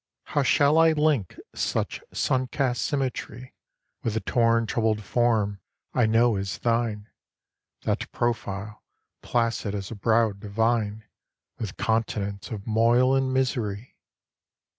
[0.23, 3.53] How shall I link such sun cast symmetry
[4.01, 5.59] With the torn troubled form
[5.93, 7.07] I know as thine,
[7.83, 8.81] That profile,
[9.21, 11.03] placid as a brow divine,
[11.59, 13.95] With continents of moil and misery?